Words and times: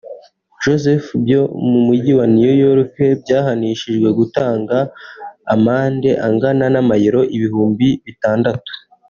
Joseph 0.61 1.07
byo 1.23 1.41
mu 1.69 1.79
Mujyi 1.85 2.11
wa 2.19 2.25
New 2.37 2.53
York 2.65 2.93
byahanishijwe 3.21 4.09
gutanga 4.19 4.77
amande 5.53 6.09
angana 6.27 6.65
n’Amayero 6.73 7.21
ibihumbi 7.35 7.87
bitandatu 8.05 8.71